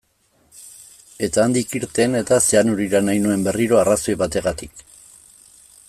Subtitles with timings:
[1.27, 4.87] Eta handik irten eta Zeanurira nahi nuen berriro, arrazoi bategatik.